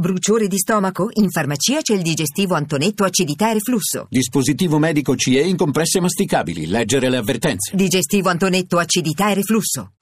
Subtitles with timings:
[0.00, 1.08] Bruciore di stomaco?
[1.14, 4.06] In farmacia c'è il digestivo Antonetto acidità e reflusso.
[4.08, 6.68] Dispositivo medico CE in compresse masticabili.
[6.68, 7.74] Leggere le avvertenze.
[7.74, 9.94] Digestivo Antonetto acidità e reflusso.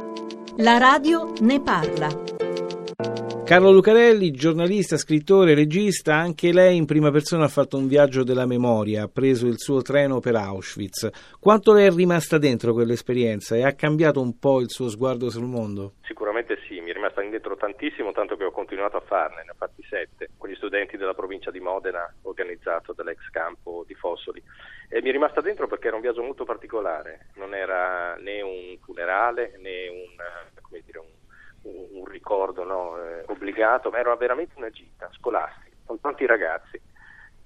[0.59, 3.36] La radio ne parla.
[3.47, 8.45] Carlo Lucarelli, giornalista, scrittore, regista, anche lei in prima persona ha fatto un viaggio della
[8.45, 11.39] memoria, ha preso il suo treno per Auschwitz.
[11.39, 15.47] Quanto le è rimasta dentro quell'esperienza e ha cambiato un po' il suo sguardo sul
[15.47, 15.93] mondo?
[16.03, 19.57] Sicuramente sì, mi è rimasta indietro tantissimo, tanto che ho continuato a farne, ne ho
[19.57, 24.43] fatti sette, con gli studenti della provincia di Modena, organizzato dall'ex campo di Fossoli.
[24.89, 28.77] E mi è rimasta dentro perché era un viaggio molto particolare, non era né un
[28.83, 31.16] funerale né un, dire, un
[31.93, 36.81] un ricordo no, eh, obbligato, ma era veramente una gita scolastica con tanti ragazzi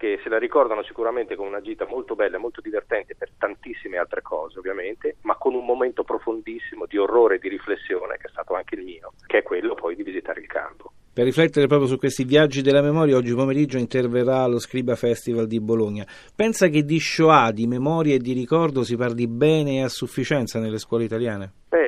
[0.01, 4.23] che se la ricordano sicuramente come una gita molto bella, molto divertente per tantissime altre
[4.23, 8.55] cose ovviamente, ma con un momento profondissimo di orrore e di riflessione che è stato
[8.55, 10.91] anche il mio, che è quello poi di visitare il campo.
[11.13, 15.61] Per riflettere proprio su questi viaggi della memoria, oggi pomeriggio interverrà allo Scriba Festival di
[15.61, 16.07] Bologna.
[16.35, 20.59] Pensa che di Shoah, di memoria e di ricordo si parli bene e a sufficienza
[20.61, 21.53] nelle scuole italiane?
[21.69, 21.80] Beh,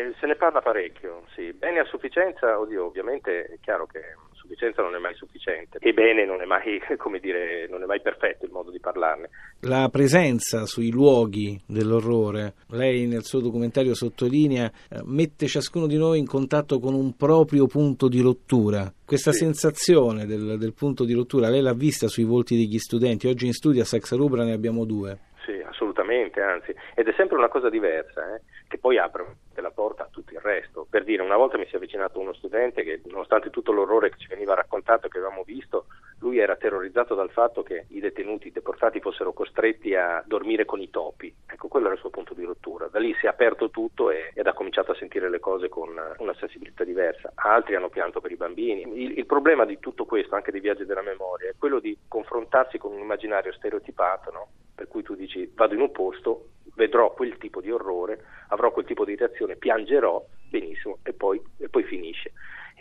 [0.42, 1.52] parla parecchio, sì.
[1.52, 4.00] Bene a sufficienza, oddio, ovviamente è chiaro che
[4.32, 8.00] sufficienza non è mai sufficiente e bene non è mai, come dire, non è mai
[8.00, 9.30] perfetto il modo di parlarne.
[9.60, 16.18] La presenza sui luoghi dell'orrore, lei nel suo documentario sottolinea, eh, mette ciascuno di noi
[16.18, 18.92] in contatto con un proprio punto di rottura.
[19.06, 19.44] Questa sì.
[19.44, 23.52] sensazione del, del punto di rottura, lei l'ha vista sui volti degli studenti, oggi in
[23.52, 25.30] studio a Saxa Rubra ne abbiamo due.
[25.44, 30.01] Sì, assolutamente, anzi, ed è sempre una cosa diversa, eh, che poi apre la porta
[30.42, 30.86] resto.
[30.88, 34.18] Per dire, una volta mi si è avvicinato uno studente che, nonostante tutto l'orrore che
[34.18, 35.86] ci veniva raccontato e che avevamo visto,
[36.18, 40.80] lui era terrorizzato dal fatto che i detenuti, i deportati fossero costretti a dormire con
[40.80, 41.34] i topi.
[41.46, 42.88] Ecco, quello era il suo punto di rottura.
[42.88, 45.88] Da lì si è aperto tutto e, ed ha cominciato a sentire le cose con
[46.18, 47.32] una sensibilità diversa.
[47.34, 48.82] Altri hanno pianto per i bambini.
[49.02, 52.78] Il, il problema di tutto questo, anche dei viaggi della memoria, è quello di confrontarsi
[52.78, 54.48] con un immaginario stereotipato, no?
[54.74, 58.86] per cui tu dici vado in un posto, vedrò quel tipo di orrore, avrò quel
[58.86, 62.32] tipo di reazione, piangerò, benissimo, e poi, e poi finisce.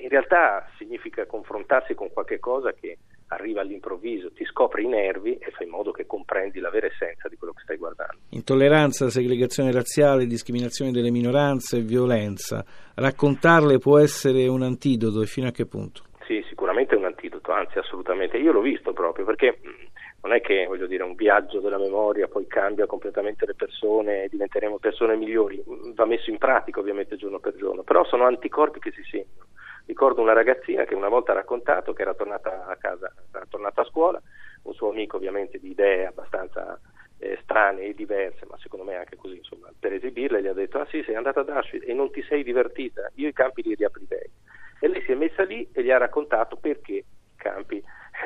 [0.02, 2.98] In realtà significa confrontarsi con qualche cosa che
[3.28, 7.30] arriva all'improvviso, ti scopre i nervi e fai in modo che comprendi la vera essenza
[7.30, 8.18] di quello che stai guardando.
[8.30, 12.64] Intolleranza, segregazione razziale, discriminazione delle minoranze violenza.
[12.96, 16.04] Raccontarle può essere un antidoto e fino a che punto?
[16.26, 18.38] Sì, sicuramente è un antidoto, anzi assolutamente.
[18.38, 19.60] Io l'ho visto proprio perché
[20.22, 24.30] non è che voglio dire un viaggio della memoria poi cambia completamente le persone e
[24.30, 25.62] diventeremo persone migliori,
[25.96, 29.48] va messo in pratica ovviamente giorno per giorno, però sono anticorpi che si sentono.
[29.86, 33.82] Ricordo una ragazzina che una volta ha raccontato che era tornata a casa, era tornata
[33.82, 34.22] a scuola,
[34.64, 36.80] un suo amico ovviamente di idee abbastanza
[37.18, 40.78] eh, strane e diverse, ma secondo me anche così, insomma, per esibirle gli ha detto
[40.80, 43.74] ah sì sei andata ad Auschwitz e non ti sei divertita, io i campi li
[43.74, 44.30] riaprirei.
[44.84, 47.06] E lei si è messa lì e gli ha raccontato perché i
[47.36, 47.84] campi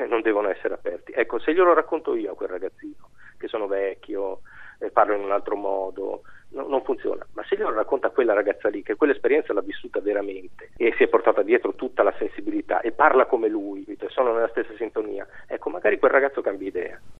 [0.07, 1.11] non devono essere aperti.
[1.13, 4.39] Ecco, se glielo racconto io a quel ragazzino, che sono vecchio,
[4.79, 6.21] eh, parlo in un altro modo,
[6.51, 7.27] no, non funziona.
[7.33, 11.07] Ma se glielo racconta quella ragazza lì, che quell'esperienza l'ha vissuta veramente e si è
[11.09, 15.99] portata dietro tutta la sensibilità e parla come lui, sono nella stessa sintonia, ecco, magari
[15.99, 17.01] quel ragazzo cambia idea.